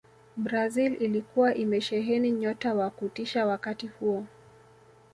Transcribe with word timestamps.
brazil 0.37 0.93
ilikuwa 1.03 1.55
imesheheni 1.55 2.31
nyota 2.31 2.73
wa 2.73 2.89
kutisha 2.89 3.45
wakati 3.45 3.87
huo 3.87 4.25